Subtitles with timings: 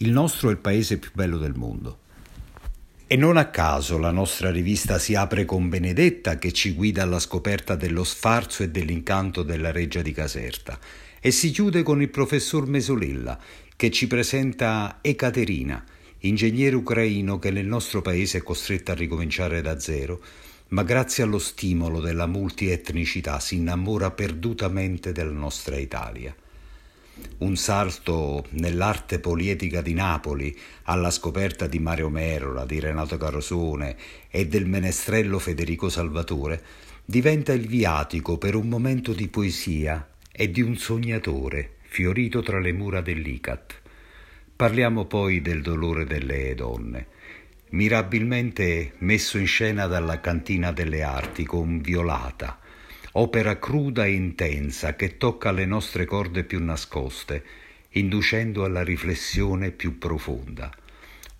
[0.00, 2.00] Il nostro è il paese più bello del mondo.
[3.06, 7.18] E non a caso la nostra rivista si apre con Benedetta che ci guida alla
[7.18, 10.78] scoperta dello sfarzo e dell'incanto della reggia di Caserta
[11.18, 13.40] e si chiude con il professor Mesolella
[13.74, 15.82] che ci presenta Ekaterina,
[16.18, 20.20] ingegnere ucraino che nel nostro paese è costretto a ricominciare da zero,
[20.68, 26.36] ma grazie allo stimolo della multietnicità si innamora perdutamente della nostra Italia
[27.38, 33.96] un salto nell'arte polietica di Napoli alla scoperta di Mario Merola, di Renato Carosone
[34.30, 36.62] e del menestrello Federico Salvatore,
[37.04, 42.72] diventa il viatico per un momento di poesia e di un sognatore fiorito tra le
[42.72, 43.80] mura dell'Icat.
[44.54, 47.06] Parliamo poi del dolore delle donne,
[47.70, 52.58] mirabilmente messo in scena dalla cantina delle arti con Violata,
[53.18, 57.42] opera cruda e intensa che tocca le nostre corde più nascoste,
[57.92, 60.70] inducendo alla riflessione più profonda.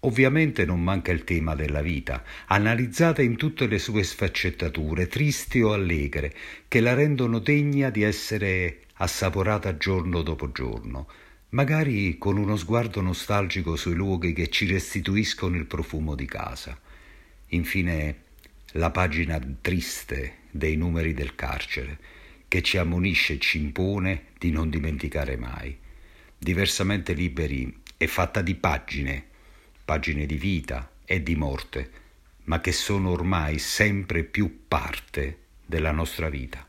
[0.01, 5.73] Ovviamente non manca il tema della vita, analizzata in tutte le sue sfaccettature, tristi o
[5.73, 6.35] allegre,
[6.67, 11.07] che la rendono degna di essere assaporata giorno dopo giorno,
[11.51, 16.79] magari con uno sguardo nostalgico sui luoghi che ci restituiscono il profumo di casa.
[17.49, 18.23] Infine,
[18.73, 21.99] la pagina triste dei numeri del carcere,
[22.49, 25.77] che ci ammonisce e ci impone di non dimenticare mai.
[26.39, 29.25] Diversamente liberi è fatta di pagine,
[29.85, 31.91] pagine di vita e di morte,
[32.45, 36.67] ma che sono ormai sempre più parte della nostra vita.